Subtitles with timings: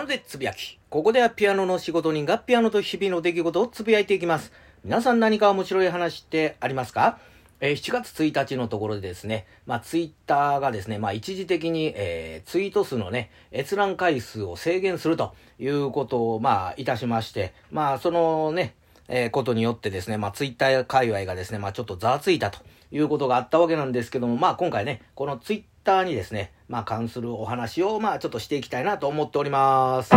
[0.00, 0.78] ノでつぶやき。
[0.90, 4.52] ここではピアノの仕事人がピアノと日々の出来事をつぶやいていきます。
[4.84, 7.18] 皆さん何か面白い話ってありますか？
[7.60, 18.74] えー、7月1日のところでですね、まあ、ツイッターがですね、まあ、一時的に、えー、ツイート数のね、閲覧回数を制限するということを、まあ、いたしまして、まあ、そのね、
[19.08, 22.58] えー、ことによってですね、まあ、ツイッター界隈がですね、まあ、ちょっとざわついたと
[22.90, 30.10] いうことがあったわけなんですけども、まあ、今回ね、このツイッターにですね、まあ、関するお話を、まあ、ちょっとしていきたいなと思っております。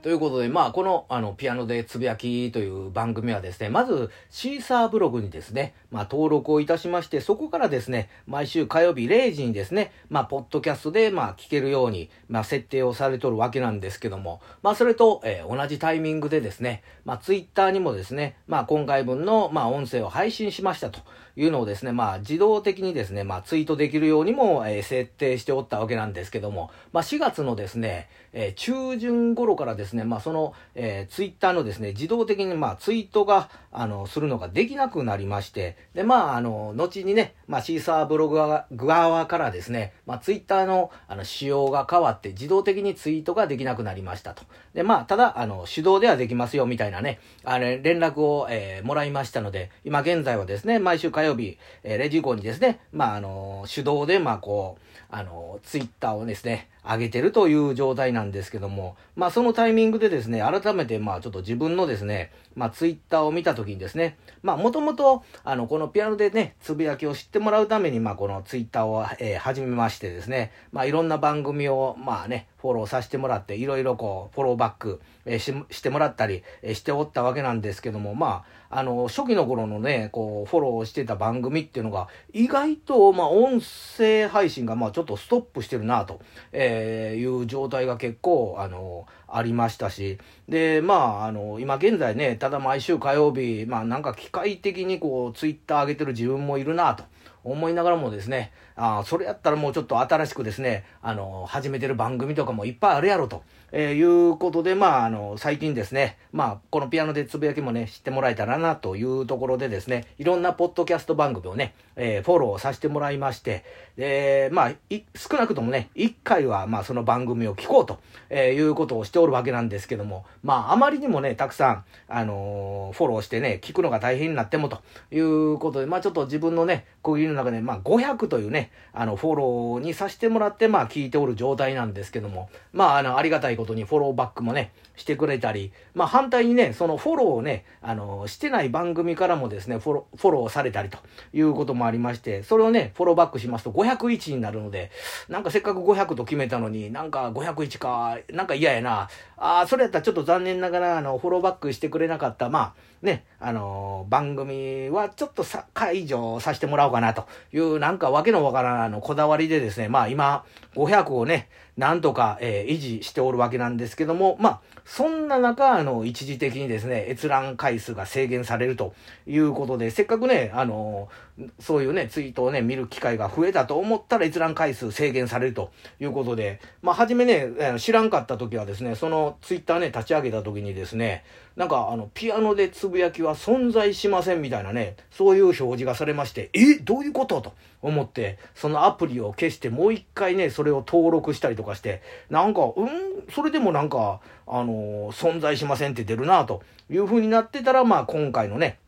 [0.00, 21.00] ということで、まあ、この、あの、ピアノでつぶやきという番組はですね、まず、シーサーブログにですね、まあ、登録をいたしまして、そこからですね、毎週火曜日0時にですね、まあ、ポッドキャストで、まあ、聞けるように、まあ、設定をされとるわけなんですけども、まあ、それと、えー、同じタイミングでですね、まあ、ツイッターにもですね、まあ、今回分の、まあ、音声を配信しましたと
[21.38, 38.36] いうのをですね、まあ、自動的にですね、まあ、ツイートできるようにも、えー、設定しておったわけなんですけども、まあ、4月のですね、えー、中旬頃からですね、まあ、その、えー、ツイッターのですね、自動的に、まあ、ツイートが、あの、するのができなくなりまして、で、まあ、あの、後にね、まあ、シーサーブログ
[38.76, 44.42] 側からですね、まあ、ツイッターの、あの、仕様が変わって、自動的にツイートができなくなりましたと。
[44.74, 86.20] で、まあ、ただ、あの、手動ではできますよ、みたいなね、あれ、連絡を、えー、もらいましたので、今現在はですね、毎週火曜日、えー、0時以降にですね、まあ、あの、手動で、まあ、こう、あの、ツイッターをですね、上げてるという状態なんですけども、まあそのタイミングでですね、改めてまあちょっと自分のですね、まあツイッターを見た時にですね、まあもともと、あの、このピアノでね、つぶやきを知ってもらうために、まあこのツイッターを、えー、始めましてですね、まあいろんな番組を、まあね、フォローさせてもらって、いろいろこう、フォローバック、えー、ししてもらったり、えー、しておったわけなんですけども、まあ、あの、初期の頃のね、こう、フォローしてた番組っていうのが、意外と、まあ、音声配信が、まあ、ちょっとストップしてるな、と、
[86.52, 90.18] えー、いう状態が結構、あの、ありましたし、
[90.48, 97.04] で、まあ、あの、今現在ね、ただ毎週火曜日、まあ、なんか機械的にこう、ツイッター上げてる自分もいるな、と。
[97.44, 113.64] 思いながらもですね、あそれやったらもうちょっと新しくですね、あの、始めてる番組とかもいっぱいあるやろと、えー、いうことで、まあ、あの、最近ですね、まあ、このピアノでつぶやきもね、知ってもらえたらなというところでですね、いろんなポッドキャスト番組をね、えー、フォローさせてもらいまして、
[113.96, 114.72] で、まあ、
[115.16, 117.98] 少なくともね、一回は、まあ、その番組を聞こうと、
[118.30, 140.98] えー、いうことをしておるわけなんですけども、まあ、あまりにもね、たくさん、あのフォローしてね、聞くのが大変になってもということで、まあ、ちょっと自分のね、区切りの中で、まあ、500というね、あの、フォローにさせてもらって、まあ、聞いておる状態なんですけども、まあ、あの、ありがたいことにフォローバックもね、してくれたり、まあ、反対にね、そのフォローをね、あの、してない番組からもですね、フォロー、フォローされたりと
[141.32, 144.90] いうこともありまして、それをね、フォローバックしますと501になるので、
[145.28, 149.08] なんかせっかく500と決めたのに、なんか501か、なんか嫌やな。
[149.36, 161.48] ああ、それやったらちょっと残念ながら、あの、フォローバックしてくれなかった、まあ、ね、あの、番組はちょっとさ、解除させてもらおうかなとという、なんかわけのわからん、あの、こだわりでですね、まあ今、500をね、
[161.78, 168.94] なんとか、えー、維持しておるわけなんですけども、まあ、そんな中、あの、一時的にですね、閲覧回数が制限されると
[169.28, 175.70] いうことで、せっかくね、あのー、そういうね、ツイートをね、見る機会が増えたと思ったら閲覧回数制限されると
[176.00, 181.22] いうことで、まあ、はじめね、知らんかった時はですね、そのツイッターね、立ち上げた時にですね、
[181.54, 192.88] なんか、あの、ピアノでつぶやきは存在しませんみたいなね、そういう表示がされまして、えどういことと思って、そのアプリを消してもう一回ね、それを登録したりとかして、なんか、うん、
[193.30, 198.78] それでもなんか、あのー、存在しませんって出るなという風になってたら、まあ今回のね、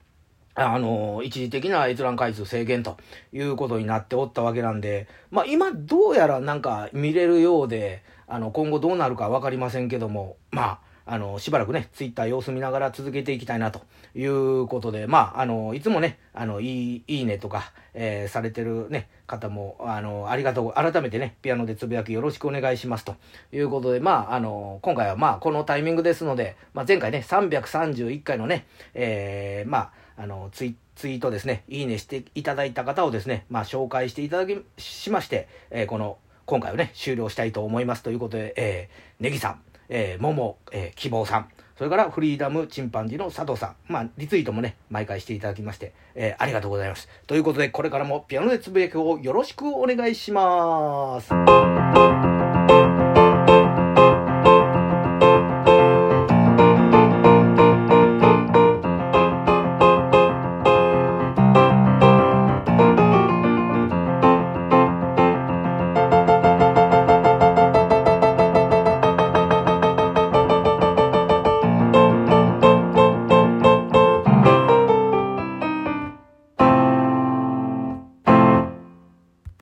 [0.55, 2.97] あの、一時的な閲覧回数制限と
[3.33, 13.83] いうことになっておったわけなんで、まあ今どうやらなんか見れるようで、あの、今後どうなるかわかりませんけども、まあ、あの、しばらくね、ツイッター様子見ながら続けていきたいなと
[14.15, 23.17] いうことで、まあ、あの、いつもね、あの、いい、いいねとか、えー、されてるね、方も、あの、ありがとう、改めてね、ピアノでつぶやきよろしくお願いしますと
[23.53, 39.61] いうことで、まあ、あの、今回はまあ、このタイミングですので、まあ、前回ね、331回のね、えー、まあ、あの、ツイツイートですね、いいねしていただいた方をですね、まあ、紹介していただき、しまして、えー、この、今回はね、終了したいと思いますということで、えー、ネギさん、
[39.91, 47.09] えー、もも、えー、希望さん、それからフリーダムチンパンジーの佐藤さん、まあ、リツイートもね、毎回していただきまして、えー、ありがとうございます。
[47.27, 51.31] ということで、これからもピアノでつぶやきをよろしくお願いします。